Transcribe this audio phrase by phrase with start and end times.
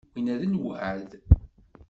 [0.13, 1.11] Winna d lweεd.